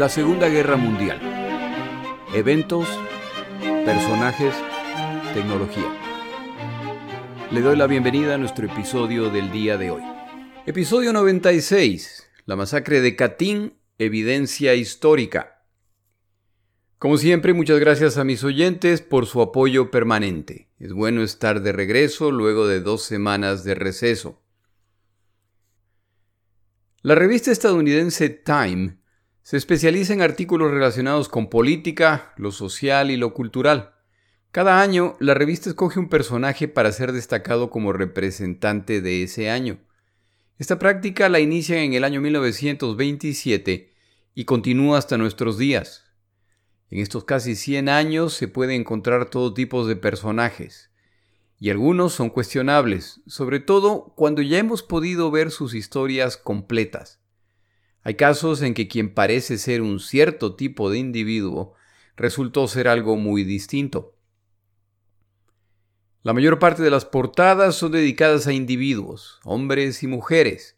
[0.00, 1.20] La Segunda Guerra Mundial.
[2.32, 2.88] Eventos,
[3.84, 4.54] personajes,
[5.34, 5.94] tecnología.
[7.50, 10.02] Le doy la bienvenida a nuestro episodio del día de hoy.
[10.64, 12.30] Episodio 96.
[12.46, 15.66] La masacre de Katyn, evidencia histórica.
[16.98, 20.70] Como siempre, muchas gracias a mis oyentes por su apoyo permanente.
[20.78, 24.40] Es bueno estar de regreso luego de dos semanas de receso.
[27.02, 28.99] La revista estadounidense Time
[29.42, 33.94] se especializa en artículos relacionados con política, lo social y lo cultural.
[34.52, 39.78] Cada año, la revista escoge un personaje para ser destacado como representante de ese año.
[40.58, 43.94] Esta práctica la inicia en el año 1927
[44.34, 46.04] y continúa hasta nuestros días.
[46.90, 50.90] En estos casi 100 años se puede encontrar todo tipo de personajes,
[51.60, 57.19] y algunos son cuestionables, sobre todo cuando ya hemos podido ver sus historias completas.
[58.02, 61.74] Hay casos en que quien parece ser un cierto tipo de individuo
[62.16, 64.16] resultó ser algo muy distinto.
[66.22, 70.76] La mayor parte de las portadas son dedicadas a individuos, hombres y mujeres.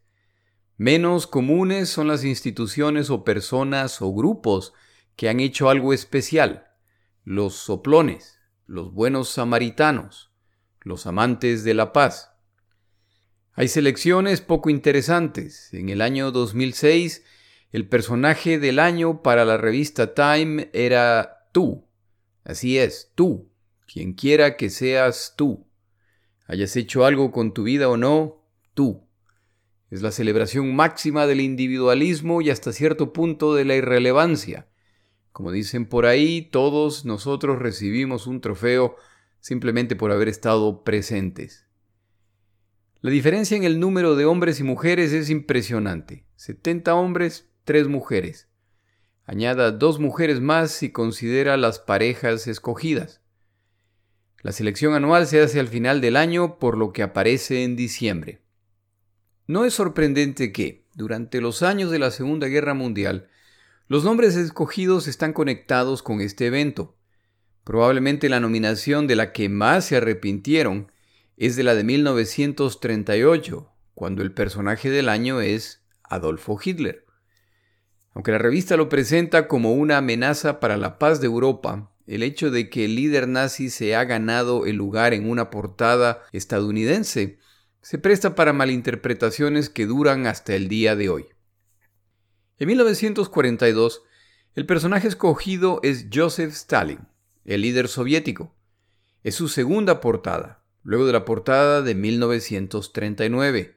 [0.76, 4.72] Menos comunes son las instituciones o personas o grupos
[5.16, 6.68] que han hecho algo especial,
[7.24, 10.32] los soplones, los buenos samaritanos,
[10.80, 12.31] los amantes de la paz.
[13.55, 15.69] Hay selecciones poco interesantes.
[15.75, 17.22] En el año 2006,
[17.70, 21.86] el personaje del año para la revista Time era tú.
[22.45, 23.50] Así es, tú,
[23.86, 25.67] quien quiera que seas tú.
[26.47, 28.42] Hayas hecho algo con tu vida o no,
[28.73, 29.06] tú.
[29.91, 34.67] Es la celebración máxima del individualismo y hasta cierto punto de la irrelevancia.
[35.30, 38.97] Como dicen por ahí, todos nosotros recibimos un trofeo
[39.41, 41.67] simplemente por haber estado presentes.
[43.03, 46.25] La diferencia en el número de hombres y mujeres es impresionante.
[46.36, 48.46] 70 hombres, 3 mujeres.
[49.24, 53.20] Añada dos mujeres más si considera las parejas escogidas.
[54.42, 58.41] La selección anual se hace al final del año por lo que aparece en diciembre.
[59.48, 63.29] No es sorprendente que, durante los años de la Segunda Guerra Mundial,
[63.89, 66.95] los nombres escogidos están conectados con este evento.
[67.64, 70.92] Probablemente la nominación de la que más se arrepintieron
[71.36, 77.06] es de la de 1938, cuando el personaje del año es Adolfo Hitler.
[78.14, 82.50] Aunque la revista lo presenta como una amenaza para la paz de Europa, el hecho
[82.50, 87.38] de que el líder nazi se ha ganado el lugar en una portada estadounidense
[87.82, 91.26] se presta para malinterpretaciones que duran hasta el día de hoy.
[92.58, 94.02] En 1942,
[94.54, 97.08] el personaje escogido es Joseph Stalin,
[97.44, 98.54] el líder soviético.
[99.24, 103.76] Es su segunda portada, luego de la portada de 1939.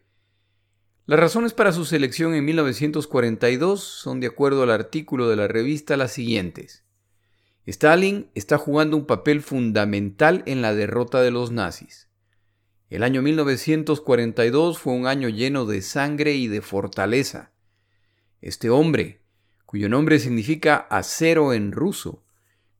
[1.05, 5.97] Las razones para su selección en 1942 son, de acuerdo al artículo de la revista,
[5.97, 6.83] las siguientes.
[7.67, 12.09] Stalin está jugando un papel fundamental en la derrota de los nazis.
[12.89, 17.51] El año 1942 fue un año lleno de sangre y de fortaleza.
[18.41, 19.21] Este hombre,
[19.65, 22.24] cuyo nombre significa acero en ruso,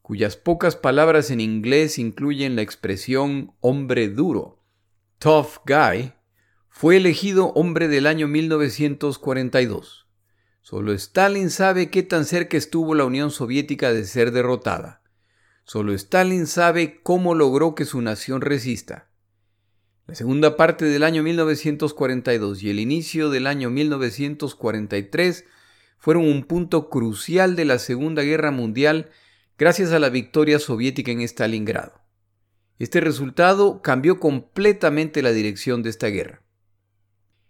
[0.05, 4.61] cuyas pocas palabras en inglés incluyen la expresión hombre duro,
[5.17, 6.13] tough guy,
[6.69, 10.05] fue elegido hombre del año 1942.
[10.61, 15.01] Solo Stalin sabe qué tan cerca estuvo la Unión Soviética de ser derrotada.
[15.63, 19.09] Solo Stalin sabe cómo logró que su nación resista.
[20.05, 25.45] La segunda parte del año 1942 y el inicio del año 1943
[25.97, 29.09] fueron un punto crucial de la Segunda Guerra Mundial
[29.57, 32.01] gracias a la victoria soviética en Stalingrado.
[32.77, 36.43] Este resultado cambió completamente la dirección de esta guerra.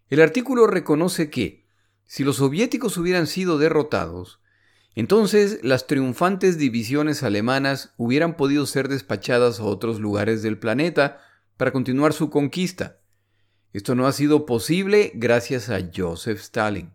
[0.09, 1.65] El artículo reconoce que,
[2.05, 4.39] si los soviéticos hubieran sido derrotados,
[4.93, 11.21] entonces las triunfantes divisiones alemanas hubieran podido ser despachadas a otros lugares del planeta
[11.57, 13.01] para continuar su conquista.
[13.73, 16.94] Esto no ha sido posible gracias a Joseph Stalin.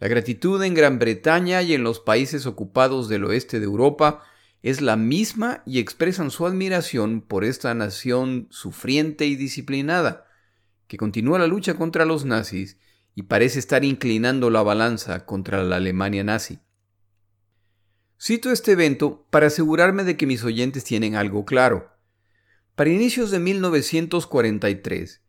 [0.00, 4.24] La gratitud en Gran Bretaña y en los países ocupados del oeste de Europa
[4.62, 10.26] es la misma y expresan su admiración por esta nación sufriente y disciplinada,
[10.86, 12.78] que continúa la lucha contra los nazis
[13.14, 16.60] y parece estar inclinando la balanza contra la Alemania nazi.
[18.18, 21.90] Cito este evento para asegurarme de que mis oyentes tienen algo claro.
[22.74, 25.20] Para inicios de 1943,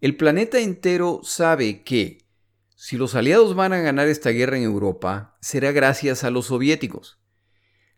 [0.00, 2.23] el planeta entero sabe que,
[2.84, 7.18] si los aliados van a ganar esta guerra en Europa, será gracias a los soviéticos.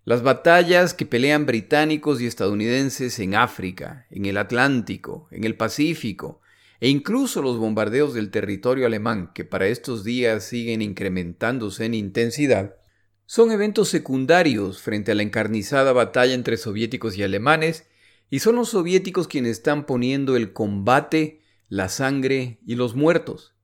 [0.05, 6.41] Las batallas que pelean británicos y estadounidenses en África, en el Atlántico, en el Pacífico,
[6.79, 12.77] e incluso los bombardeos del territorio alemán, que para estos días siguen incrementándose en intensidad,
[13.25, 17.89] Son eventos secundarios frente a la encarnizada batalla entre soviéticos y alemanes,
[18.31, 23.56] y son los soviéticos quienes están poniendo el combate, la sangre y los muertos.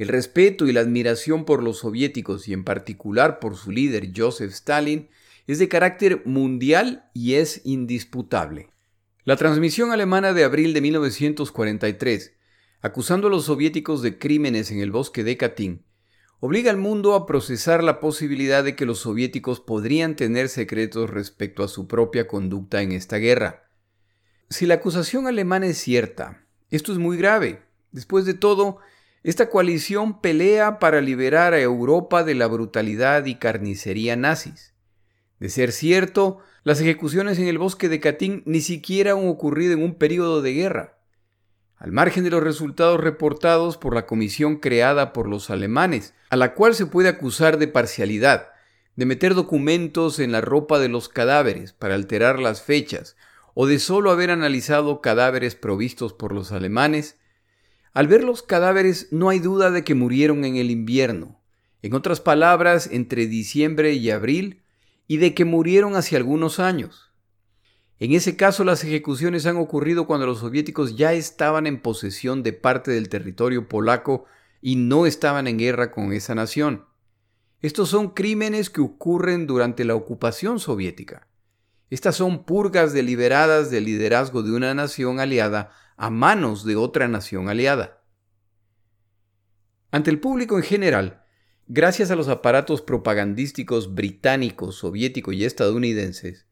[0.00, 4.50] El respeto y la admiración por los soviéticos y en particular por su líder Joseph
[4.50, 5.10] Stalin
[5.46, 8.70] es de carácter mundial y es indisputable.
[9.24, 12.32] La transmisión alemana de abril de 1943,
[12.80, 15.84] acusando a los soviéticos de crímenes en el bosque de Katyn,
[16.38, 21.62] obliga al mundo a procesar la posibilidad de que los soviéticos podrían tener secretos respecto
[21.62, 23.68] a su propia conducta en esta guerra.
[24.48, 27.64] Si la acusación alemana es cierta, esto es muy grave.
[27.92, 28.78] Después de todo,
[29.22, 34.74] esta coalición pelea para liberar a Europa de la brutalidad y carnicería nazis.
[35.38, 39.82] De ser cierto, las ejecuciones en el bosque de Katyn ni siquiera han ocurrido en
[39.82, 40.98] un periodo de guerra.
[41.76, 46.54] Al margen de los resultados reportados por la comisión creada por los alemanes, a la
[46.54, 48.50] cual se puede acusar de parcialidad,
[48.96, 53.16] de meter documentos en la ropa de los cadáveres para alterar las fechas,
[53.54, 57.18] o de solo haber analizado cadáveres provistos por los alemanes,
[57.92, 61.40] al ver los cadáveres no hay duda de que murieron en el invierno,
[61.82, 64.62] en otras palabras, entre diciembre y abril,
[65.06, 67.10] y de que murieron hace algunos años.
[67.98, 72.52] En ese caso las ejecuciones han ocurrido cuando los soviéticos ya estaban en posesión de
[72.52, 74.24] parte del territorio polaco
[74.62, 76.86] y no estaban en guerra con esa nación.
[77.60, 81.28] Estos son crímenes que ocurren durante la ocupación soviética.
[81.90, 85.70] Estas son purgas deliberadas del liderazgo de una nación aliada
[86.00, 88.02] a manos de otra nación aliada.
[89.90, 91.26] Ante el público en general,
[91.66, 96.46] gracias a los aparatos propagandísticos británicos, soviéticos y estadounidenses,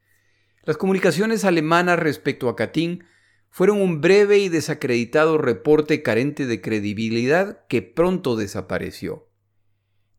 [0.65, 3.05] las comunicaciones alemanas respecto a Katyn
[3.49, 9.31] fueron un breve y desacreditado reporte carente de credibilidad que pronto desapareció.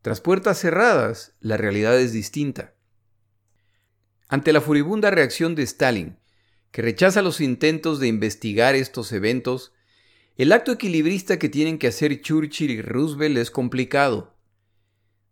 [0.02, 2.74] Tras puertas cerradas, la realidad es distinta.
[4.26, 6.19] Ante la furibunda reacción de Stalin
[6.70, 9.72] que rechaza los intentos de investigar estos eventos,
[10.36, 14.36] el acto equilibrista que tienen que hacer Churchill y Roosevelt es complicado.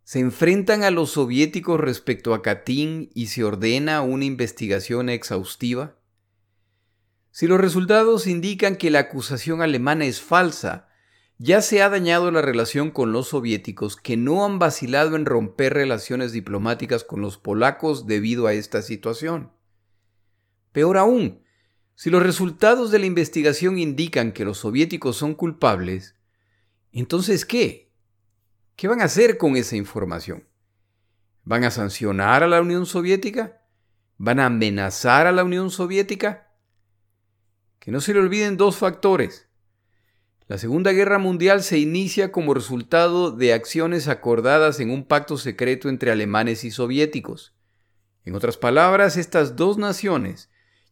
[0.05, 5.97] Se enfrentan a los soviéticos respecto a Katyn y se ordena una investigación exhaustiva.
[7.31, 10.89] Si los resultados indican que la acusación alemana es falsa,
[11.39, 15.73] ya se ha dañado la relación con los soviéticos que no han vacilado en romper
[15.73, 19.53] relaciones diplomáticas con los polacos debido a esta situación.
[20.73, 21.43] Peor aún,
[21.95, 26.15] si los resultados de la investigación indican que los soviéticos son culpables,
[26.93, 27.91] entonces ¿qué?
[28.77, 30.47] ¿Qué van a hacer con esa información?
[31.43, 33.63] ¿Van a sancionar a la Unión Soviética?
[34.19, 36.53] ¿Van a amenazar a la Unión Soviética?
[37.81, 39.49] Que no se le olviden dos factores.
[40.47, 45.89] La Segunda Guerra Mundial se inicia como resultado de acciones acordadas en un pacto secreto
[45.89, 47.55] entre alemanes y soviéticos.
[48.25, 50.51] En otras palabras, estas dos naciones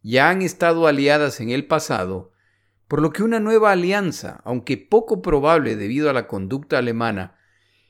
[0.08, 2.30] ya han estado aliadas en el pasado,
[2.86, 7.36] por lo que una nueva alianza, aunque poco probable debido a la conducta alemana,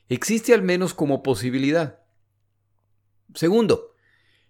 [0.09, 1.99] existe al menos como posibilidad.
[3.35, 3.93] Segundo,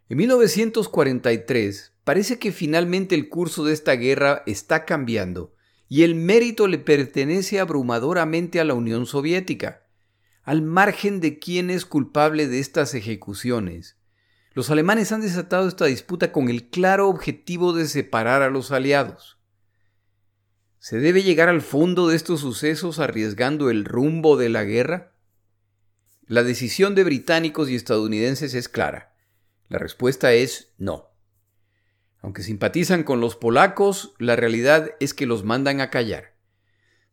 [0.08, 5.54] en 1943 parece que finalmente el curso de esta guerra está cambiando
[5.90, 9.84] y el mérito le pertenece abrumadoramente a la Unión Soviética,
[10.44, 13.97] al margen de quién es culpable de estas ejecuciones.
[14.58, 19.38] Los alemanes han desatado esta disputa con el claro objetivo de separar a los aliados.
[20.80, 25.14] ¿Se debe llegar al fondo de estos sucesos arriesgando el rumbo de la guerra?
[26.26, 29.14] La decisión de británicos y estadounidenses es clara.
[29.70, 31.12] La respuesta es no.
[32.24, 36.37] Aunque simpatizan con los polacos, la realidad es que los mandan a callar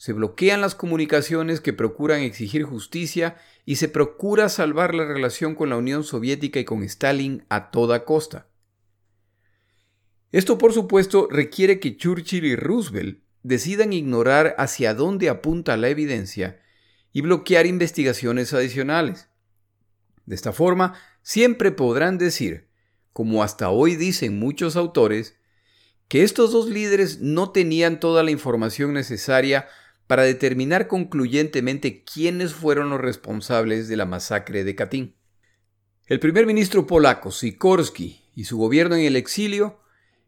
[0.05, 5.71] se bloquean las comunicaciones que procuran exigir justicia y se procura salvar la relación con
[5.71, 8.47] la Unión Soviética y con Stalin a toda costa.
[10.31, 16.61] Esto, por supuesto, requiere que Churchill y Roosevelt decidan ignorar hacia dónde apunta la evidencia
[17.15, 19.31] y bloquear investigaciones adicionales.
[20.27, 22.69] De esta forma, siempre podrán decir,
[23.15, 25.39] como hasta hoy dicen muchos autores,
[26.09, 29.67] que estos dos líderes no tenían toda la información necesaria
[30.07, 35.15] para determinar concluyentemente quiénes fueron los responsables de la masacre de Katyn.
[36.07, 39.81] El primer ministro polaco Sikorski y su gobierno en el exilio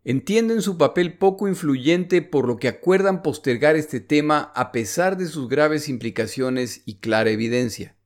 [0.05, 5.27] entienden su papel poco influyente por lo que acuerdan postergar este tema a pesar de
[5.27, 7.97] sus graves implicaciones y clara evidencia.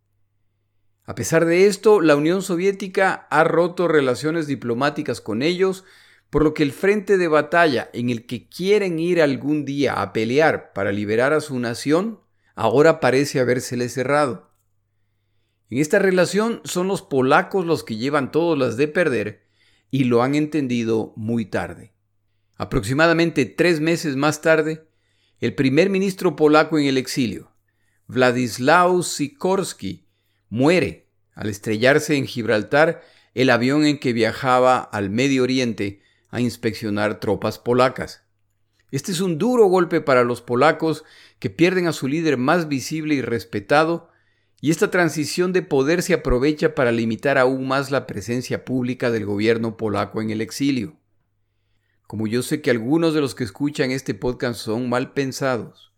[1.05, 5.85] A pesar de esto, la Unión Soviética ha roto relaciones diplomáticas con ellos
[6.31, 10.13] por lo que el frente de batalla en el que quieren ir algún día a
[10.13, 12.21] pelear para liberar a su nación,
[12.55, 14.51] ahora parece habérsele cerrado.
[15.71, 19.47] En esta relación son los polacos los que llevan todas las de perder
[19.91, 21.95] y lo han entendido muy tarde.
[22.57, 24.87] Aproximadamente tres meses más tarde,
[25.41, 27.53] el primer ministro polaco en el exilio,
[28.09, 30.07] Władysław Sikorski,
[30.49, 33.03] muere al estrellarse en Gibraltar
[33.35, 38.23] el avión en que viajaba al Medio Oriente a inspeccionar tropas polacas.
[38.91, 41.05] Este es un duro golpe para los polacos
[41.39, 44.11] que pierden a su líder más visible y respetado,
[44.61, 49.25] y esta transición de poder se aprovecha para limitar aún más la presencia pública del
[49.25, 50.97] gobierno polaco en el exilio.
[52.07, 55.93] Como yo sé que algunos de los que escuchan este podcast son mal pensados,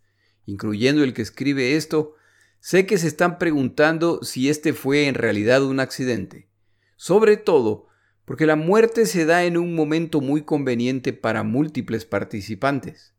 [0.44, 2.14] incluyendo el que escribe esto,
[2.60, 6.48] sé que se están preguntando si este fue en realidad un accidente.
[6.96, 7.88] Sobre todo
[8.24, 13.14] porque la muerte se da en un momento muy conveniente para múltiples participantes.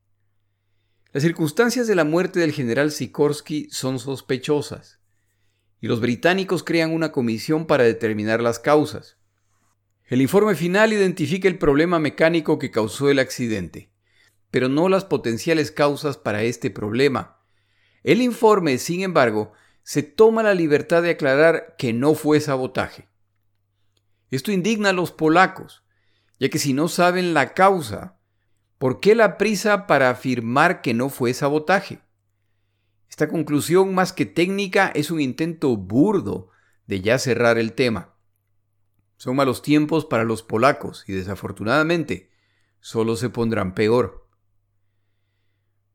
[1.11, 4.99] Las circunstancias de la muerte del general Sikorsky son sospechosas,
[5.79, 9.17] y los británicos crean una comisión para determinar las causas.
[10.05, 13.91] El informe final identifica el problema mecánico que causó el accidente,
[14.49, 17.39] pero no las potenciales causas para este problema.
[18.03, 23.07] El informe, sin embargo, se toma la libertad de aclarar que no fue sabotaje.
[24.35, 25.83] Esto indigna a los polacos,
[26.39, 28.17] ya que si no saben la causa,
[28.79, 32.01] ¿por qué la prisa para afirmar que no fue sabotaje?
[33.07, 36.49] Esta conclusión más que técnica es un intento burdo
[36.87, 38.15] de ya cerrar el tema.
[39.17, 42.31] Son malos tiempos para los polacos y desafortunadamente
[42.79, 44.27] solo se pondrán peor.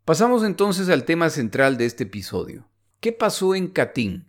[0.04, 2.70] Pasamos entonces al tema central de este episodio.
[3.00, 4.27] ¿Qué pasó en Katyn?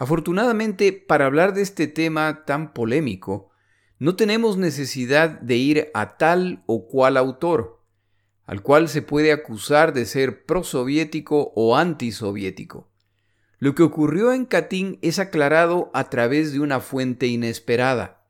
[0.00, 3.50] Afortunadamente, para hablar de este tema tan polémico,
[3.98, 7.82] no tenemos necesidad de ir a tal o cual autor,
[8.46, 12.88] al cual se puede acusar de ser prosoviético o antisoviético.
[13.58, 18.24] Lo que ocurrió en Katyn es aclarado a través de una fuente inesperada.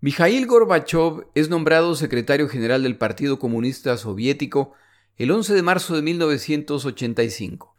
[0.00, 4.72] Mikhail Gorbachev es nombrado secretario general del Partido Comunista Soviético
[5.16, 7.71] el 11 de marzo de 1985.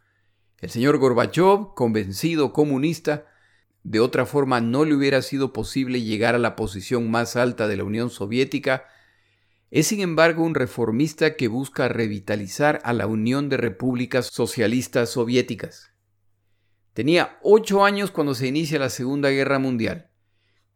[0.64, 3.26] El señor Gorbachev, convencido comunista,
[3.82, 7.76] de otra forma no le hubiera sido posible llegar a la posición más alta de
[7.76, 8.86] la Unión Soviética,
[9.70, 15.92] es sin embargo un reformista que busca revitalizar a la Unión de Repúblicas Socialistas Soviéticas.
[16.94, 20.08] Tenía ocho años cuando se inicia la Segunda Guerra Mundial.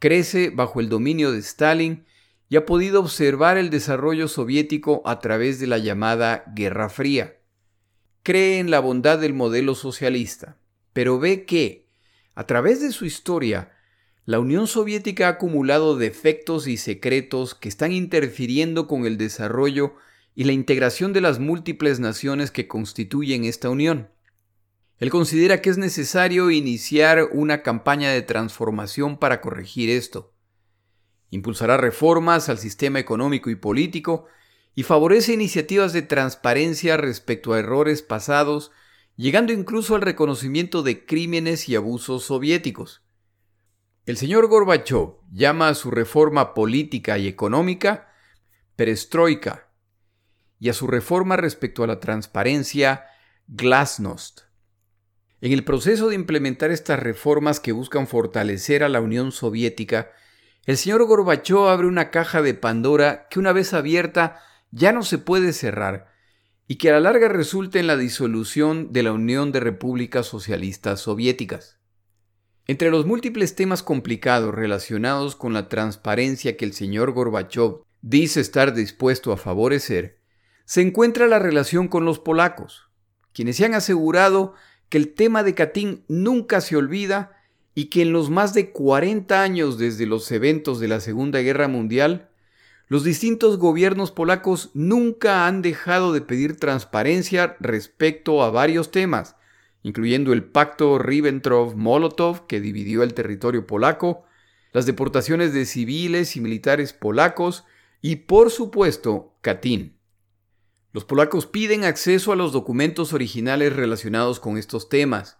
[0.01, 2.05] Crece bajo el dominio de Stalin
[2.51, 7.38] y ha podido observar el desarrollo soviético a través de la llamada Guerra Fría.
[8.29, 10.59] Cree en la bondad del modelo socialista,
[10.93, 11.87] pero ve que,
[12.35, 13.73] a través de su historia,
[14.27, 19.95] la Unión Soviética ha acumulado defectos y secretos que están interfiriendo con el desarrollo
[20.35, 24.11] y la integración de las múltiples naciones que constituyen esta unión.
[24.99, 30.35] Él considera que es necesario iniciar una campaña de transformación para corregir esto.
[31.31, 34.27] Impulsará reformas al sistema económico y político
[34.75, 38.71] y favorece iniciativas de transparencia respecto a errores pasados,
[39.17, 43.03] llegando incluso al reconocimiento de crímenes y abusos soviéticos.
[44.07, 48.09] El señor Gorbachev llama a su reforma política y económica
[48.77, 49.69] perestroika
[50.61, 53.07] y a su reforma respecto a la transparencia
[53.49, 54.43] glasnost.
[55.41, 60.13] En el proceso de implementar estas reformas que buscan fortalecer a la Unión Soviética,
[60.65, 65.19] el señor Gorbachev abre una caja de Pandora que una vez abierta ya no se
[65.19, 66.13] puede cerrar
[66.67, 71.01] y que a la larga resulta en la disolución de la Unión de Repúblicas Socialistas
[71.01, 71.79] Soviéticas.
[72.67, 78.75] Entre los múltiples temas complicados relacionados con la transparencia que el señor Gorbachev dice estar
[78.75, 80.19] dispuesto a favorecer,
[80.67, 82.91] se encuentra la relación con los polacos,
[83.33, 84.53] quienes se han asegurado
[84.91, 87.39] que el tema de Katyn nunca se olvida
[87.75, 91.69] y que en los más de 40 años desde los eventos de la Segunda Guerra
[91.69, 92.28] Mundial,
[92.89, 99.37] los distintos gobiernos polacos nunca han dejado de pedir transparencia respecto a varios temas,
[99.83, 104.25] incluyendo el pacto Ribbentrop-Molotov que dividió el territorio polaco,
[104.73, 107.65] las deportaciones de civiles y militares polacos
[108.01, 109.99] y, por supuesto, Katyn.
[110.93, 115.37] Los polacos piden acceso a los documentos originales relacionados con estos temas,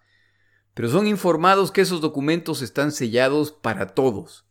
[0.75, 4.47] pero son informados que esos documentos están sellados para todos,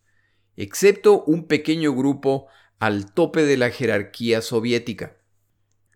[0.55, 2.47] excepto un pequeño grupo
[2.79, 5.17] al tope de la jerarquía soviética.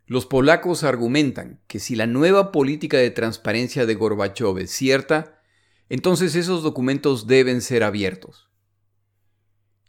[0.08, 5.42] Los polacos argumentan que si la nueva política de transparencia de Gorbachev es cierta,
[5.90, 8.50] entonces esos documentos deben ser abiertos.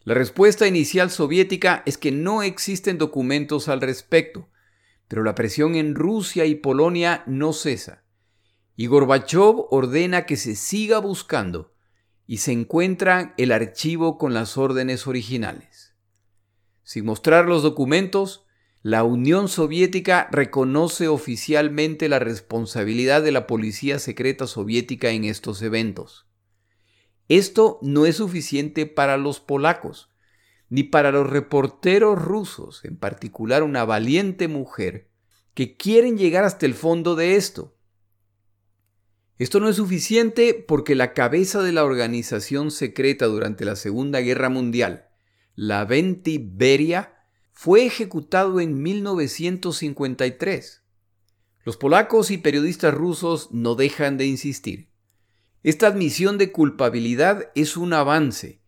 [0.05, 4.49] La respuesta inicial soviética es que no existen documentos al respecto,
[5.09, 8.05] pero la presión en Rusia y Polonia no cesa,
[8.77, 11.75] y Gorbachev ordena que se siga buscando
[12.27, 15.72] y se encuentra el archivo con las órdenes originales.
[16.83, 18.45] Sin mostrar los documentos,
[18.83, 26.27] la Unión Soviética reconoce oficialmente la responsabilidad de la policía secreta soviética en estos eventos.
[27.29, 30.11] Esto no es suficiente para los polacos,
[30.69, 35.11] ni para los reporteros rusos, en particular una valiente mujer,
[35.55, 37.77] que quieren llegar hasta el fondo de esto.
[39.39, 44.49] Esto no es suficiente porque la cabeza de la organización secreta durante la Segunda Guerra
[44.49, 45.12] Mundial,
[45.55, 47.15] la Venti Beria,
[47.53, 50.83] fue ejecutado en 1953.
[51.65, 54.91] Los polacos y periodistas rusos no dejan de insistir.
[55.63, 58.63] Esta admisión de culpabilidad es un avance,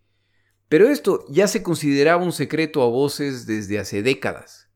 [0.69, 4.69] pero esto ya se consideraba un secreto a voces desde hace décadas.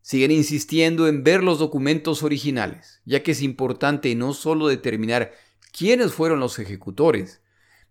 [0.00, 5.32] Siguen insistiendo en ver los documentos originales, ya que es importante no solo determinar
[5.76, 7.40] quiénes fueron los ejecutores,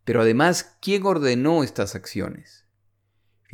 [0.06, 2.63] pero además quién ordenó estas acciones.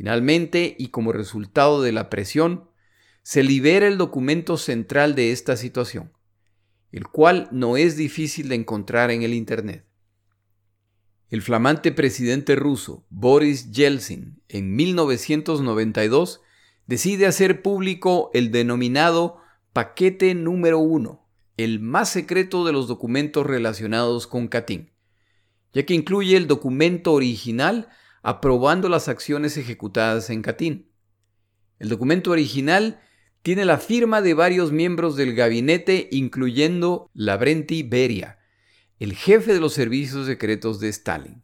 [0.00, 2.70] Finalmente, y como resultado de la presión,
[3.20, 6.10] se libera el documento central de esta situación,
[6.90, 9.84] el cual no es difícil de encontrar en el Internet.
[11.28, 16.40] El flamante presidente ruso Boris Yeltsin en 1992
[16.86, 19.36] decide hacer público el denominado
[19.74, 21.28] paquete número uno,
[21.58, 24.92] el más secreto de los documentos relacionados con Katyn,
[25.74, 27.90] ya que incluye el documento original
[28.22, 30.88] aprobando las acciones ejecutadas en Katyn.
[31.78, 33.00] El documento original
[33.42, 38.38] tiene la firma de varios miembros del gabinete, incluyendo Lavrenti Beria,
[38.98, 41.42] el jefe de los servicios secretos de Stalin.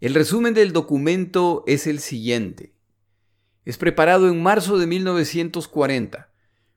[0.00, 2.72] El resumen del documento es el siguiente.
[3.64, 6.32] Es preparado en marzo de 1940,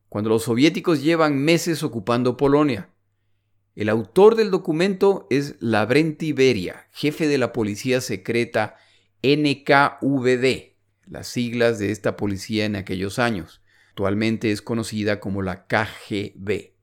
[0.10, 2.89] cuando los soviéticos llevan meses ocupando Polonia.
[3.75, 8.75] El autor del documento es Lavrenti Beria, jefe de la policía secreta
[9.24, 13.62] NKVD, las siglas de esta policía en aquellos años.
[13.90, 16.74] Actualmente es conocida como la KGB.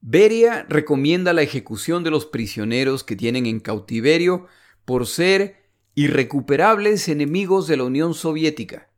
[0.00, 4.46] Beria recomienda la ejecución de los prisioneros que tienen en cautiverio
[4.84, 5.64] por ser
[5.94, 8.90] irrecuperables enemigos de la Unión Soviética.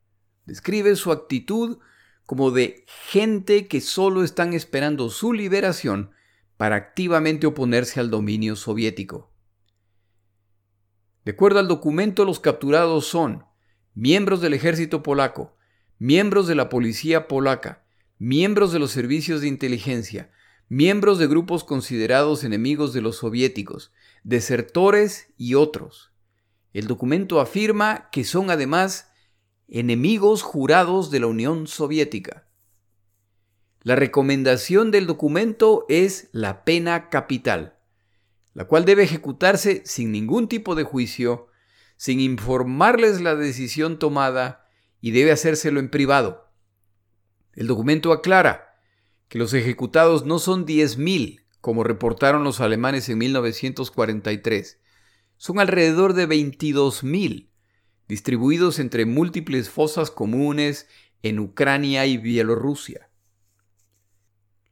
[0.46, 1.78] Describe su actitud
[2.24, 6.10] como de gente que solo están esperando su liberación
[6.56, 9.30] para activamente oponerse al dominio soviético.
[11.26, 13.44] De acuerdo al documento, los capturados son
[13.96, 15.56] miembros del ejército polaco,
[15.98, 17.82] miembros de la policía polaca,
[18.16, 20.30] miembros de los servicios de inteligencia,
[20.68, 26.12] miembros de grupos considerados enemigos de los soviéticos, desertores y otros.
[26.72, 29.10] El documento afirma que son además
[29.66, 32.46] enemigos jurados de la Unión Soviética.
[33.82, 37.75] La recomendación del documento es la pena capital
[38.56, 41.48] la cual debe ejecutarse sin ningún tipo de juicio,
[41.98, 44.66] sin informarles la decisión tomada
[44.98, 46.50] y debe hacérselo en privado.
[47.52, 48.80] El documento aclara
[49.28, 54.80] que los ejecutados no son 10.000, como reportaron los alemanes en 1943,
[55.36, 57.50] son alrededor de 22.000,
[58.08, 60.88] distribuidos entre múltiples fosas comunes
[61.22, 63.05] en Ucrania y Bielorrusia.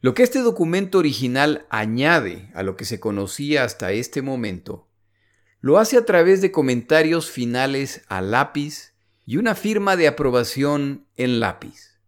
[0.04, 4.86] Lo que este documento original añade a lo que se conocía hasta este momento,
[5.62, 8.92] lo hace a través de comentarios finales a lápiz
[9.24, 12.02] y una firma de aprobación en lápiz.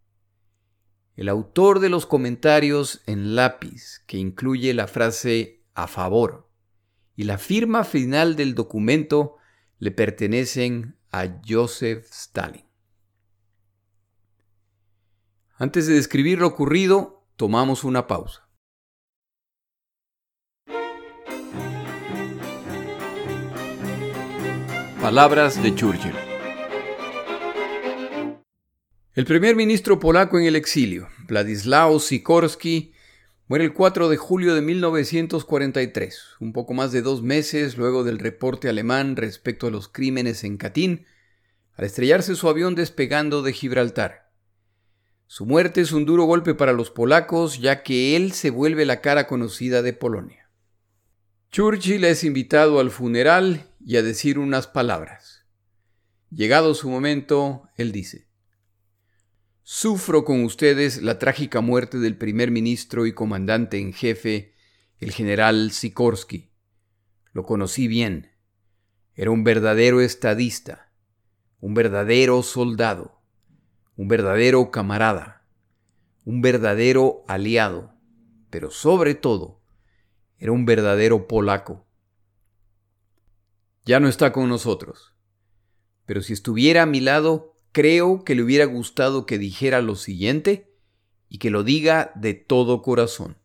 [1.15, 6.51] El autor de los comentarios en lápiz, que incluye la frase a favor,
[7.15, 9.37] y la firma final del documento
[9.79, 12.67] le pertenecen a Joseph Stalin.
[15.55, 18.49] Antes de describir lo ocurrido, Tomamos una pausa.
[24.99, 26.15] Palabras de Churchill.
[29.13, 32.93] El primer ministro polaco en el exilio, Władysław Sikorski,
[33.45, 38.17] muere el 4 de julio de 1943, un poco más de dos meses luego del
[38.17, 41.05] reporte alemán respecto a los crímenes en Katyn,
[41.75, 44.26] al estrellarse su avión despegando de Gibraltar.
[45.29, 49.01] Su muerte es un duro golpe para los polacos, ya que él se vuelve la
[49.01, 50.49] cara conocida de Polonia.
[51.51, 55.45] Churchill es invitado al funeral y a decir unas palabras.
[56.29, 58.29] Llegado su momento, él dice,
[59.63, 64.55] Sufro con ustedes la trágica muerte del primer ministro y comandante en jefe,
[64.97, 66.51] el general Sikorsky.
[67.33, 68.31] Lo conocí bien.
[69.13, 70.93] Era un verdadero estadista,
[71.59, 73.16] un verdadero soldado
[73.97, 75.43] un verdadero camarada,
[76.23, 77.95] un verdadero aliado,
[78.51, 79.59] pero sobre todo,
[80.37, 81.87] era un verdadero polaco.
[83.85, 85.15] Ya no está con nosotros,
[86.05, 90.71] pero si estuviera a mi lado, creo que le hubiera gustado que dijera lo siguiente
[91.27, 93.39] y que lo diga de todo corazón.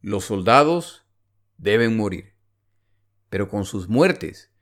[0.00, 1.06] Los soldados
[1.58, 2.34] deben morir,
[3.30, 4.52] pero con sus muertes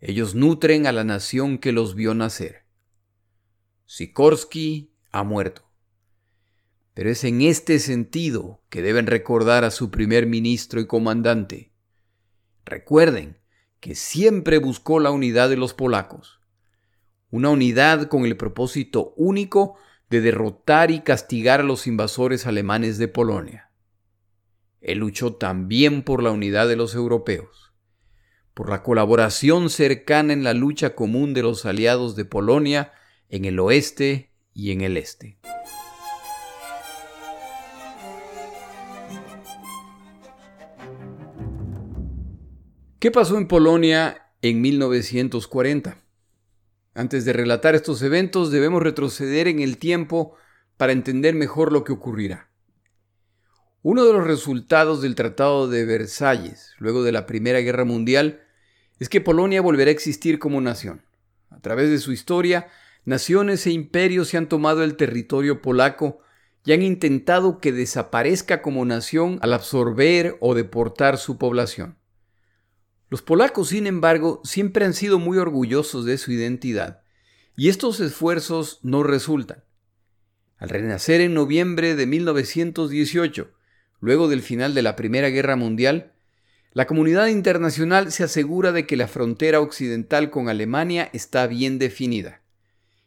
[0.00, 2.63] ellos nutren a la nación que los vio nacer.
[3.86, 5.62] Sikorsky ha muerto.
[6.94, 11.72] Pero es en este sentido que deben recordar a su primer ministro y comandante.
[12.64, 13.38] Recuerden
[13.80, 16.40] que siempre buscó la unidad de los polacos.
[17.30, 19.76] Una unidad con el propósito único
[20.08, 23.70] de derrotar y castigar a los invasores alemanes de Polonia.
[24.80, 27.72] Él luchó también por la unidad de los europeos,
[28.54, 32.92] por la colaboración cercana en la lucha común de los aliados de Polonia
[33.34, 35.40] en el oeste y en el este.
[43.00, 45.98] ¿Qué pasó en Polonia en 1940?
[46.94, 50.36] Antes de relatar estos eventos debemos retroceder en el tiempo
[50.76, 52.50] para entender mejor lo que ocurrirá.
[53.82, 58.42] Uno de los resultados del Tratado de Versalles, luego de la Primera Guerra Mundial,
[59.00, 61.02] es que Polonia volverá a existir como nación.
[61.50, 62.68] A través de su historia,
[63.04, 66.20] naciones e imperios se han tomado el territorio polaco
[66.64, 71.98] y han intentado que desaparezca como nación al absorber o deportar su población.
[73.10, 77.02] Los polacos, sin embargo, siempre han sido muy orgullosos de su identidad,
[77.56, 79.62] y estos esfuerzos no resultan.
[80.56, 83.52] Al renacer en noviembre de 1918,
[84.00, 86.12] luego del final de la Primera Guerra Mundial,
[86.72, 92.43] la comunidad internacional se asegura de que la frontera occidental con Alemania está bien definida.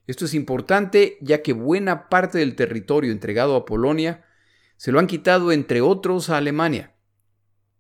[0.08, 4.26] Esto es importante ya que buena parte del territorio entregado a Polonia
[4.78, 6.96] se lo han quitado entre otros a Alemania.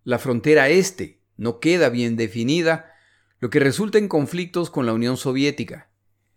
[0.04, 2.92] La frontera este, no queda bien definida,
[3.40, 5.90] lo que resulta en conflictos con la Unión Soviética,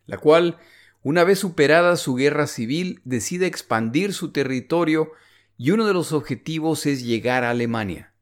[0.07, 0.59] la cual,
[1.03, 5.13] una vez superada su guerra civil, decide expandir su territorio
[5.57, 8.13] y uno de los objetivos es llegar a Alemania.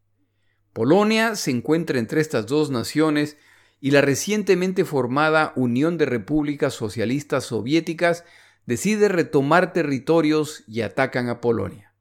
[0.72, 3.37] Polonia se encuentra entre estas dos naciones
[3.81, 8.25] y la recientemente formada Unión de Repúblicas Socialistas Soviéticas
[8.67, 11.95] decide retomar territorios y atacan a Polonia.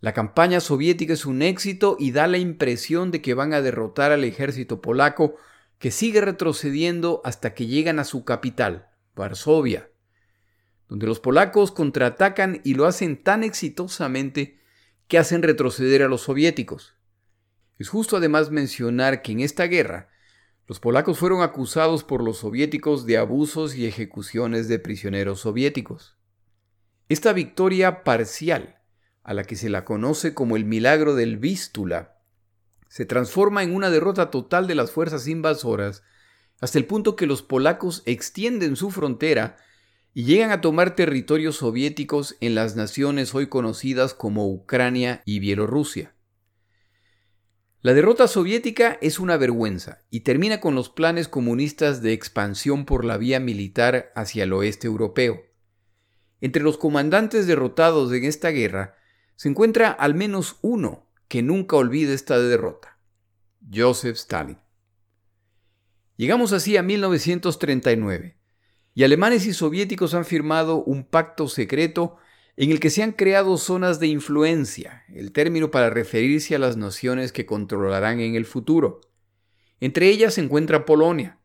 [0.00, 4.12] La campaña soviética es un éxito y da la impresión de que van a derrotar
[4.12, 5.36] al ejército polaco
[5.78, 9.90] que sigue retrocediendo hasta que llegan a su capital, Varsovia,
[10.88, 14.58] donde los polacos contraatacan y lo hacen tan exitosamente
[15.06, 16.94] que hacen retroceder a los soviéticos.
[17.78, 20.08] Es justo además mencionar que en esta guerra
[20.70, 26.16] los polacos fueron acusados por los soviéticos de abusos y ejecuciones de prisioneros soviéticos.
[27.08, 28.78] Esta victoria parcial
[29.24, 32.20] a la que se la conoce como el milagro del Vístula,
[32.88, 36.04] se transforma en una derrota total de las fuerzas invasoras
[36.60, 39.56] hasta el punto que los polacos extienden su frontera
[40.14, 46.14] y llegan a tomar territorios soviéticos en las naciones hoy conocidas como Ucrania y Bielorrusia.
[47.82, 53.06] La derrota soviética es una vergüenza y termina con los planes comunistas de expansión por
[53.06, 55.40] la vía militar hacia el oeste europeo.
[56.42, 58.96] Entre los comandantes derrotados en esta guerra
[59.34, 62.98] se encuentra al menos uno que nunca olvide esta derrota,
[63.72, 64.58] Joseph Stalin.
[66.16, 68.36] Llegamos así a 1939,
[68.92, 72.18] y alemanes y soviéticos han firmado un pacto secreto
[72.56, 76.76] en el que se han creado zonas de influencia, el término para referirse a las
[76.76, 79.00] naciones que controlarán en el futuro.
[79.80, 81.38] Entre ellas se encuentra Polonia,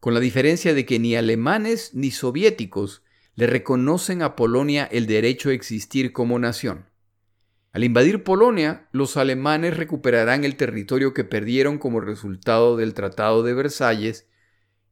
[0.00, 3.02] con la diferencia de que ni alemanes ni soviéticos
[3.34, 6.86] le reconocen a Polonia el derecho a existir como nación.
[7.72, 13.52] Al invadir Polonia, los alemanes recuperarán el territorio que perdieron como resultado del Tratado de
[13.52, 14.28] Versalles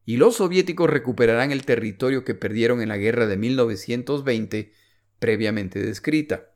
[0.05, 4.71] y los soviéticos recuperarán el territorio que perdieron en la guerra de 1920
[5.19, 6.51] previamente descrita.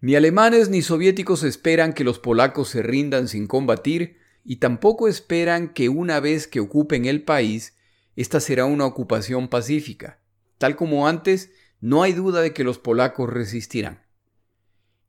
[0.00, 5.72] Ni alemanes ni soviéticos esperan que los polacos se rindan sin combatir y tampoco esperan
[5.72, 7.76] que una vez que ocupen el país,
[8.16, 10.20] esta será una ocupación pacífica.
[10.56, 14.02] Tal como antes, no hay duda de que los polacos resistirán.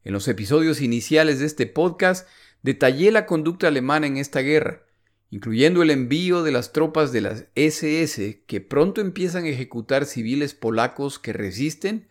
[0.04, 2.28] En los episodios iniciales de este podcast
[2.64, 4.86] detallé la conducta alemana en esta guerra,
[5.30, 10.54] incluyendo el envío de las tropas de las SS que pronto empiezan a ejecutar civiles
[10.54, 12.09] polacos que resisten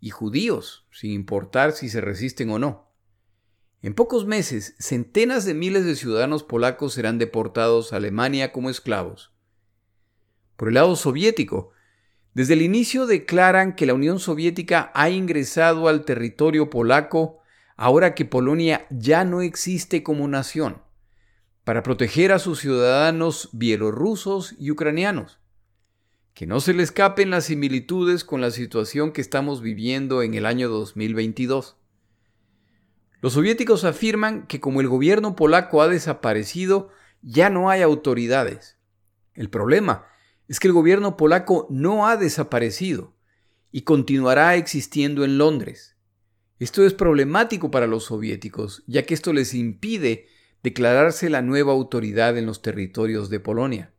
[0.00, 2.90] y judíos, sin importar si se resisten o no.
[3.82, 9.32] En pocos meses, centenas de miles de ciudadanos polacos serán deportados a Alemania como esclavos.
[10.56, 11.72] Por el lado soviético,
[12.34, 17.40] desde el inicio declaran que la Unión Soviética ha ingresado al territorio polaco
[17.76, 20.82] ahora que Polonia ya no existe como nación,
[21.64, 25.39] para proteger a sus ciudadanos bielorrusos y ucranianos.
[26.34, 30.46] Que no se le escapen las similitudes con la situación que estamos viviendo en el
[30.46, 31.76] año 2022.
[33.20, 36.88] Los soviéticos afirman que como el gobierno polaco ha desaparecido,
[37.22, 38.78] ya no hay autoridades.
[39.34, 40.06] El problema
[40.48, 43.14] es que el gobierno polaco no ha desaparecido
[43.70, 45.96] y continuará existiendo en Londres.
[46.58, 50.26] Esto es problemático para los soviéticos, ya que esto les impide
[50.62, 53.94] declararse la nueva autoridad en los territorios de Polonia.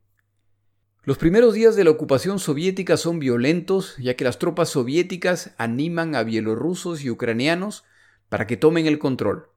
[1.04, 6.14] Los primeros días de la ocupación soviética son violentos, ya que las tropas soviéticas animan
[6.14, 7.84] a bielorrusos y ucranianos
[8.30, 9.50] para que tomen el control.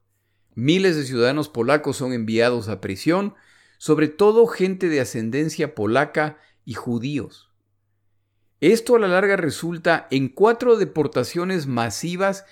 [0.54, 3.34] Miles de ciudadanos polacos son enviados a prisión,
[3.76, 7.50] sobre todo gente de ascendencia polaca y judíos.
[8.62, 12.46] Esto a la larga resulta en cuatro deportaciones masivas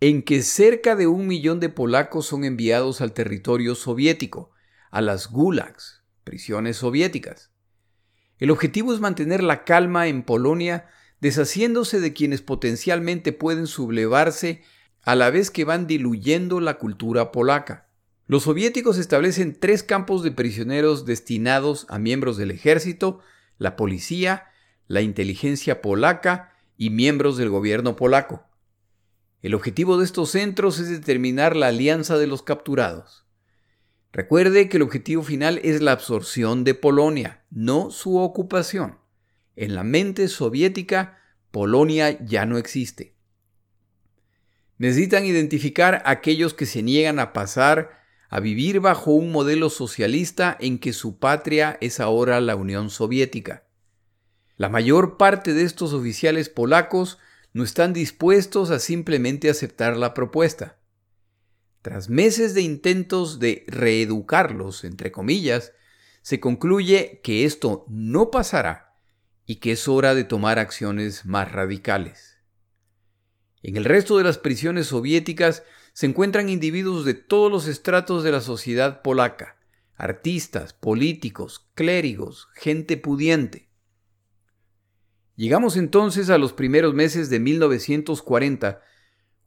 [0.00, 4.52] en que cerca de un millón de polacos son enviados al territorio soviético,
[4.90, 7.50] a las gulags, prisiones soviéticas.
[8.38, 10.86] El objetivo es mantener la calma en Polonia,
[11.20, 14.62] deshaciéndose de quienes potencialmente pueden sublevarse
[15.02, 17.88] a la vez que van diluyendo la cultura polaca.
[18.26, 23.20] Los soviéticos establecen tres campos de prisioneros destinados a miembros del ejército,
[23.56, 24.48] la policía,
[24.86, 28.44] la inteligencia polaca y miembros del gobierno polaco.
[29.40, 33.27] El objetivo de estos centros es determinar la alianza de los capturados.
[34.18, 38.98] Recuerde que el objetivo final es la absorción de Polonia, no su ocupación.
[39.54, 41.20] En la mente soviética,
[41.52, 43.14] Polonia ya no existe.
[44.76, 47.92] Necesitan identificar a aquellos que se niegan a pasar
[48.28, 53.68] a vivir bajo un modelo socialista en que su patria es ahora la Unión Soviética.
[54.56, 57.18] La mayor parte de estos oficiales polacos
[57.52, 60.77] no están dispuestos a simplemente aceptar la propuesta.
[61.82, 65.72] Tras meses de intentos de reeducarlos, entre comillas,
[66.22, 68.96] se concluye que esto no pasará
[69.46, 72.36] y que es hora de tomar acciones más radicales.
[73.62, 75.62] En el resto de las prisiones soviéticas
[75.92, 79.56] se encuentran individuos de todos los estratos de la sociedad polaca,
[79.94, 83.68] artistas, políticos, clérigos, gente pudiente.
[85.34, 88.80] Llegamos entonces a los primeros meses de 1940,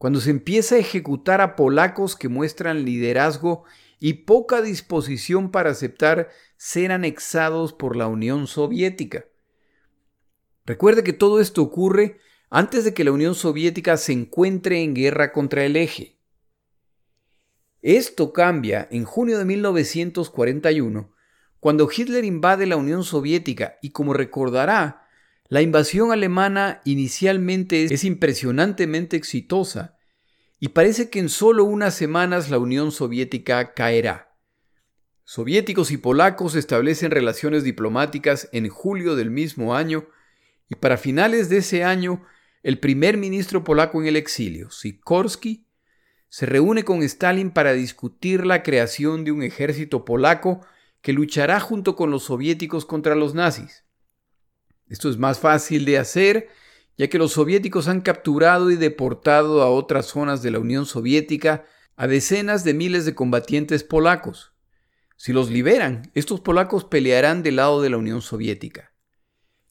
[0.01, 3.65] cuando se empieza a ejecutar a polacos que muestran liderazgo
[3.99, 9.27] y poca disposición para aceptar ser anexados por la Unión Soviética.
[10.65, 12.17] Recuerde que todo esto ocurre
[12.49, 16.17] antes de que la Unión Soviética se encuentre en guerra contra el eje.
[17.83, 21.13] Esto cambia en junio de 1941,
[21.59, 25.00] cuando Hitler invade la Unión Soviética y como recordará,
[25.51, 29.97] la invasión alemana inicialmente es impresionantemente exitosa
[30.61, 34.33] y parece que en solo unas semanas la Unión Soviética caerá.
[35.25, 40.07] Soviéticos y polacos establecen relaciones diplomáticas en julio del mismo año
[40.69, 42.23] y para finales de ese año
[42.63, 45.67] el primer ministro polaco en el exilio, Sikorski,
[46.29, 50.65] se reúne con Stalin para discutir la creación de un ejército polaco
[51.01, 53.83] que luchará junto con los soviéticos contra los nazis.
[54.91, 56.49] Esto es más fácil de hacer
[56.97, 61.63] ya que los soviéticos han capturado y deportado a otras zonas de la Unión Soviética
[61.95, 64.51] a decenas de miles de combatientes polacos.
[65.15, 68.93] Si los liberan, estos polacos pelearán del lado de la Unión Soviética.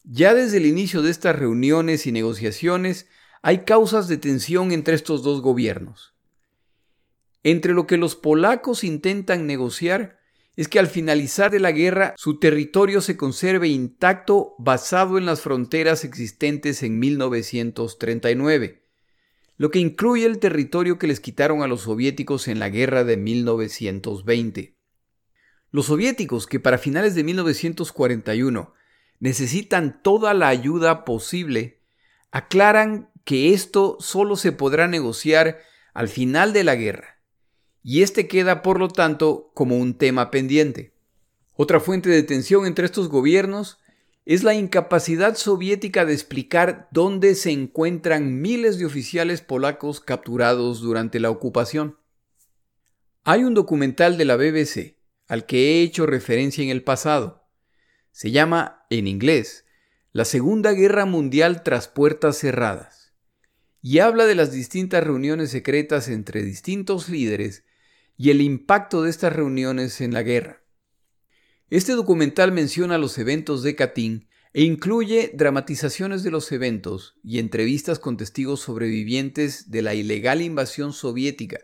[0.05, 3.07] Ya desde el inicio de estas reuniones y negociaciones
[3.43, 6.15] hay causas de tensión entre estos dos gobiernos.
[7.43, 10.20] Entre lo que los polacos intentan negociar
[10.57, 15.41] es que al finalizar de la guerra su territorio se conserve intacto basado en las
[15.41, 18.83] fronteras existentes en 1939,
[19.57, 23.17] lo que incluye el territorio que les quitaron a los soviéticos en la guerra de
[23.17, 24.77] 1920.
[25.71, 28.75] Los soviéticos, que para finales de 1941
[29.21, 31.81] necesitan toda la ayuda posible,
[32.33, 35.61] aclaran que esto solo se podrá negociar
[35.95, 37.20] al final de la guerra
[37.83, 40.93] y este queda por lo tanto como un tema pendiente.
[41.55, 43.79] Otra fuente de tensión entre estos gobiernos
[44.25, 51.21] es la incapacidad soviética de explicar dónde se encuentran miles de oficiales polacos capturados durante
[51.21, 51.99] la ocupación.
[53.25, 57.47] Hay un documental de la BBC al que he hecho referencia en el pasado.
[58.11, 59.65] Se llama, en inglés,
[60.13, 63.15] La Segunda Guerra Mundial tras puertas cerradas,
[63.81, 67.65] y habla de las distintas reuniones secretas entre distintos líderes
[68.21, 70.63] y el impacto de estas reuniones en la guerra.
[71.71, 77.99] Este documental menciona los eventos de Katyn e incluye dramatizaciones de los eventos y entrevistas
[77.99, 81.61] con testigos sobrevivientes de la ilegal invasión soviética,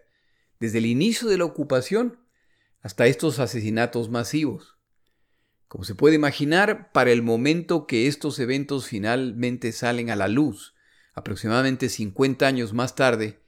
[0.58, 2.20] desde el inicio de la ocupación
[2.80, 4.78] hasta estos asesinatos masivos.
[5.68, 10.74] Como se puede imaginar, para el momento que estos eventos finalmente salen a la luz,
[11.12, 13.42] aproximadamente 50 años más tarde,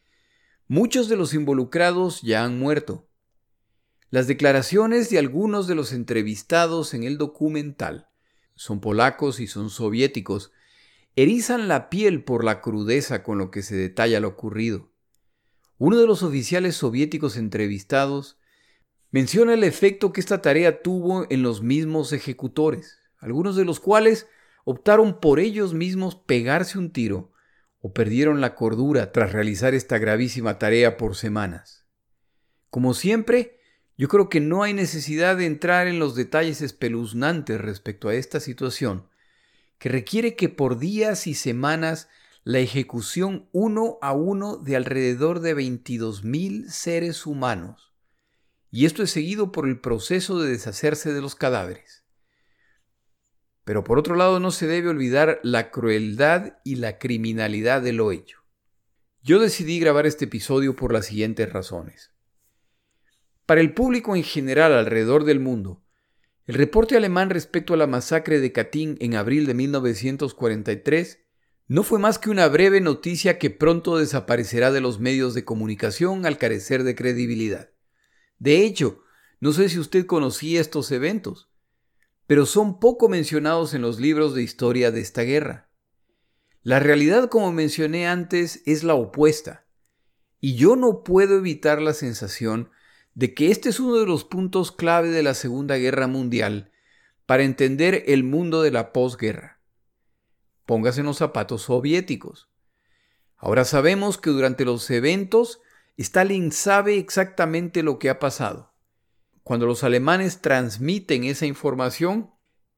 [0.68, 3.09] muchos de los involucrados ya han muerto.
[4.11, 8.09] Las declaraciones de algunos de los entrevistados en el documental,
[8.54, 10.52] son polacos y son soviéticos,
[11.16, 14.92] erizan la piel por la crudeza con lo que se detalla lo ocurrido.
[15.78, 18.38] Uno de los oficiales soviéticos entrevistados
[19.11, 24.26] menciona el efecto que esta tarea tuvo en los mismos ejecutores, algunos de los cuales
[24.64, 27.33] optaron por ellos mismos pegarse un tiro
[27.81, 31.87] o perdieron la cordura tras realizar esta gravísima tarea por semanas.
[32.71, 33.61] Como siempre,
[33.97, 38.41] yo creo que no hay necesidad de entrar en los detalles espeluznantes respecto a esta
[38.41, 39.09] situación,
[39.79, 42.09] que requiere que por días y semanas
[42.45, 47.93] la ejecución uno a uno de alrededor de 22.000 seres humanos,
[48.71, 51.98] y esto es seguido por el proceso de deshacerse de los cadáveres.
[53.68, 58.12] Pero por otro lado no se debe olvidar la crueldad y la criminalidad de lo
[58.12, 58.38] hecho.
[59.22, 62.11] Yo decidí grabar este episodio por las siguientes razones.
[63.44, 65.85] Para el público en general alrededor del mundo,
[66.46, 71.18] el reporte alemán respecto a la masacre de Katyn en abril de 1943
[71.66, 76.24] no fue más que una breve noticia que pronto desaparecerá de los medios de comunicación
[76.24, 77.68] al carecer de credibilidad.
[78.38, 79.02] De hecho,
[79.40, 81.48] no sé si usted conocía estos eventos,
[82.29, 85.71] pero son poco mencionados en los libros de historia de esta guerra.
[86.62, 89.64] La realidad, como mencioné antes, es la opuesta,
[90.38, 92.69] y yo no puedo evitar la sensación
[93.14, 96.71] de que este es uno de los puntos clave de la Segunda Guerra Mundial
[97.25, 99.62] para entender el mundo de la posguerra.
[100.67, 102.51] Póngase en los zapatos soviéticos.
[103.37, 105.62] Ahora sabemos que durante los eventos
[105.97, 108.67] Stalin sabe exactamente lo que ha pasado.
[109.49, 112.31] Cuando los alemanes transmiten esa información,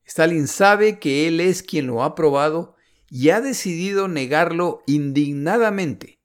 [0.05, 2.77] Stalin sabe que él es quien lo ha probado
[3.09, 6.21] y ha decidido negarlo indignadamente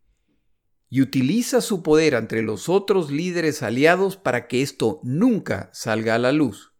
[0.87, 6.19] y utiliza su poder entre los otros líderes aliados para que esto nunca salga a
[6.19, 6.75] la luz.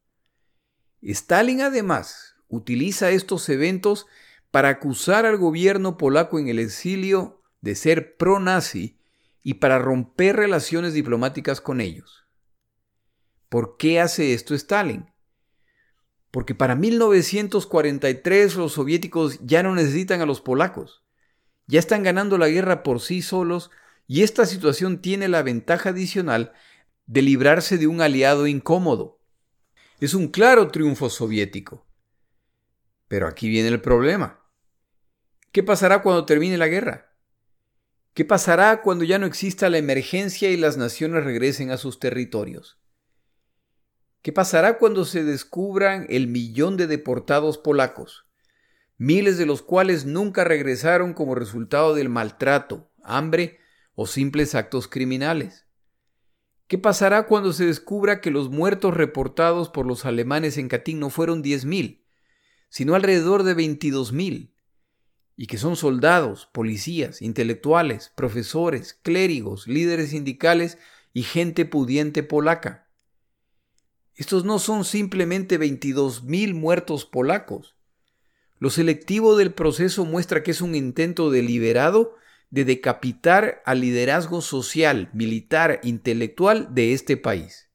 [1.01, 4.05] Stalin además utiliza estos eventos
[4.51, 8.99] para acusar al gobierno polaco en el exilio de ser pro-nazi
[9.41, 12.24] y para romper relaciones diplomáticas con ellos.
[13.49, 15.11] ¿Por qué hace esto Stalin?
[16.31, 21.03] Porque para 1943 los soviéticos ya no necesitan a los polacos.
[21.67, 23.71] Ya están ganando la guerra por sí solos
[24.07, 26.53] y esta situación tiene la ventaja adicional
[27.05, 29.19] de librarse de un aliado incómodo.
[29.99, 31.85] Es un claro triunfo soviético.
[33.07, 34.41] Pero aquí viene el problema.
[35.51, 37.13] ¿Qué pasará cuando termine la guerra?
[38.13, 42.77] ¿Qué pasará cuando ya no exista la emergencia y las naciones regresen a sus territorios?
[44.25, 48.25] ¿Qué pasará cuando se descubran el millón de deportados polacos?
[48.97, 53.59] Miles de los cuales nunca regresaron como resultado del maltrato, hambre
[53.93, 55.67] o simples actos criminales.
[56.65, 61.11] ¿Qué pasará cuando se descubra que los muertos reportados por los alemanes en Katyn no
[61.11, 62.01] fueron 10.000,
[62.69, 64.55] sino alrededor de 22.000?
[65.35, 70.79] Y que son soldados, policías, intelectuales, profesores, clérigos, líderes sindicales
[71.13, 72.84] y gente pudiente polaca.
[74.15, 77.75] Estos no son simplemente 22.000 muertos polacos.
[78.59, 82.15] Lo selectivo del proceso muestra que es un intento deliberado
[82.49, 87.69] de decapitar al liderazgo social, militar, intelectual de este país.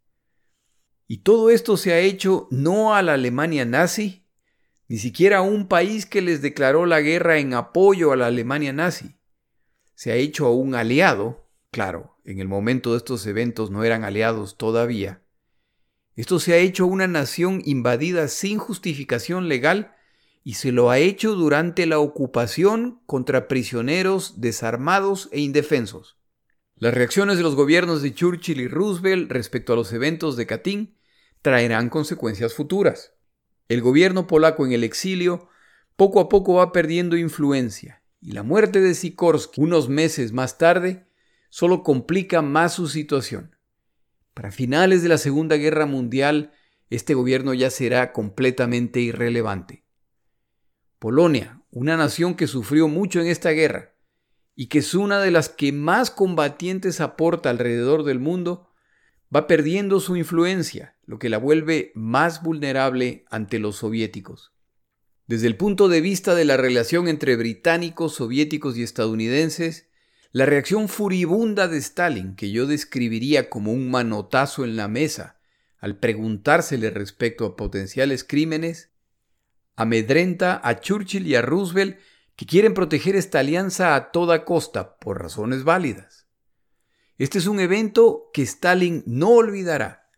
[1.06, 4.26] Y todo esto se ha hecho no a la Alemania nazi,
[4.88, 8.72] ni siquiera a un país que les declaró la guerra en apoyo a la Alemania
[8.72, 9.16] nazi.
[9.94, 14.04] Se ha hecho a un aliado, claro, en el momento de estos eventos no eran
[14.04, 15.22] aliados todavía,
[16.16, 19.94] esto se ha hecho una nación invadida sin justificación legal
[20.42, 26.18] y se lo ha hecho durante la ocupación contra prisioneros desarmados e indefensos.
[26.76, 30.96] Las reacciones de los gobiernos de Churchill y Roosevelt respecto a los eventos de Katyn
[31.42, 33.12] traerán consecuencias futuras.
[33.68, 35.48] El gobierno polaco en el exilio
[35.96, 41.06] poco a poco va perdiendo influencia y la muerte de Sikorsky unos meses más tarde
[41.50, 43.56] solo complica más su situación.
[44.34, 46.52] Para finales de la Segunda Guerra Mundial,
[46.88, 49.84] este gobierno ya será completamente irrelevante.
[50.98, 53.94] Polonia, una nación que sufrió mucho en esta guerra
[54.54, 58.68] y que es una de las que más combatientes aporta alrededor del mundo,
[59.34, 64.52] va perdiendo su influencia, lo que la vuelve más vulnerable ante los soviéticos.
[65.26, 69.89] Desde el punto de vista de la relación entre británicos, soviéticos y estadounidenses,
[70.32, 75.40] La reacción furibunda de Stalin, que yo describiría como un manotazo en la mesa,
[75.78, 78.90] al preguntársele respecto a potenciales crímenes,
[79.74, 81.98] amedrenta a Churchill y a Roosevelt
[82.36, 86.28] que quieren proteger esta alianza a toda costa por razones válidas.
[87.18, 90.10] Este es un evento que Stalin no olvidará,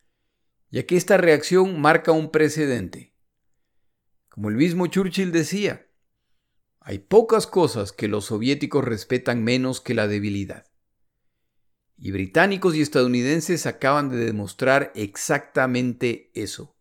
[0.70, 3.14] ya que esta reacción marca un precedente.
[4.28, 5.86] Como el mismo Churchill decía,
[6.84, 10.66] hay pocas cosas que los soviéticos respetan menos que la debilidad.
[11.96, 16.74] Y británicos y estadounidenses acaban de demostrar exactamente eso.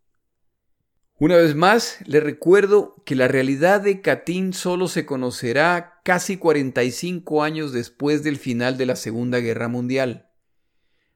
[1.20, 7.44] Una vez más, le recuerdo que la realidad de Katyn solo se conocerá casi 45
[7.44, 10.32] años después del final de la Segunda Guerra Mundial.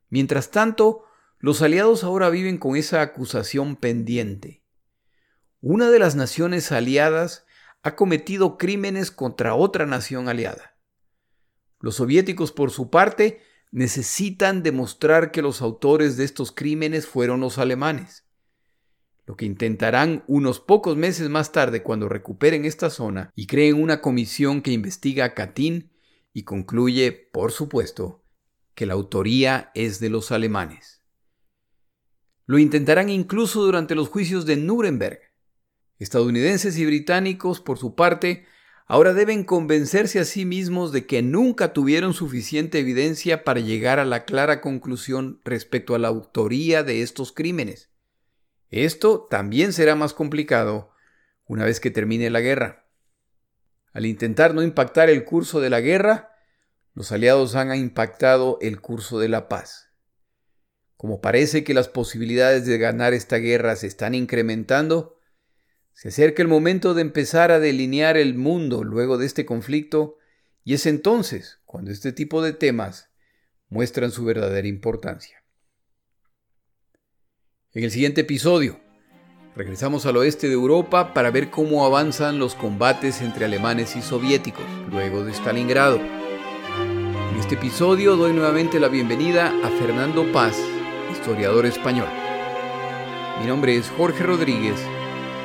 [0.09, 1.05] Mientras tanto,
[1.39, 4.63] los aliados ahora viven con esa acusación pendiente.
[5.59, 7.44] Una de las naciones aliadas
[7.85, 10.75] ha cometido crímenes contra otra nación aliada.
[11.79, 17.59] Los soviéticos, por su parte, necesitan demostrar que los autores de estos crímenes fueron los
[17.59, 18.25] alemanes,
[19.27, 24.01] lo que intentarán unos pocos meses más tarde cuando recuperen esta zona y creen una
[24.01, 25.91] comisión que investiga a Katyn
[26.33, 28.25] y concluye, por supuesto,
[28.73, 31.03] que la autoría es de los alemanes.
[32.47, 35.19] Lo intentarán incluso durante los juicios de Nuremberg,
[35.99, 38.45] Estadounidenses y británicos, por su parte,
[38.85, 44.05] ahora deben convencerse a sí mismos de que nunca tuvieron suficiente evidencia para llegar a
[44.05, 47.89] la clara conclusión respecto a la autoría de estos crímenes.
[48.69, 50.91] Esto también será más complicado
[51.45, 52.87] una vez que termine la guerra.
[53.93, 56.35] Al intentar no impactar el curso de la guerra,
[56.93, 59.91] los aliados han impactado el curso de la paz.
[60.97, 65.14] Como parece que las posibilidades de ganar esta guerra se están incrementando,
[65.95, 70.17] se acerca el momento de empezar a delinear el mundo luego de este conflicto
[70.65, 73.09] y es entonces cuando este tipo de temas
[73.69, 75.41] muestran su verdadera importancia.
[77.71, 78.79] En el siguiente episodio,
[79.55, 84.65] regresamos al oeste de Europa para ver cómo avanzan los combates entre alemanes y soviéticos
[84.91, 85.97] luego de Stalingrado.
[85.97, 90.57] En este episodio doy nuevamente la bienvenida a Fernando Paz,
[91.09, 92.09] historiador español.
[93.39, 94.79] Mi nombre es Jorge Rodríguez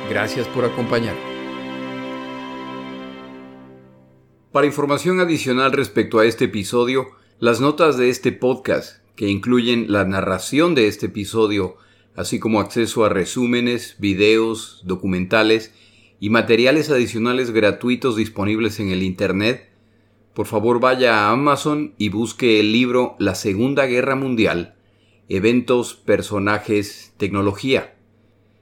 [0.09, 1.15] Gracias por acompañar.
[4.51, 7.07] Para información adicional respecto a este episodio,
[7.39, 11.77] las notas de este podcast, que incluyen la narración de este episodio,
[12.15, 15.73] así como acceso a resúmenes, videos, documentales
[16.19, 19.69] y materiales adicionales gratuitos disponibles en el Internet,
[20.33, 24.75] por favor vaya a Amazon y busque el libro La Segunda Guerra Mundial,
[25.29, 27.95] Eventos, Personajes, Tecnología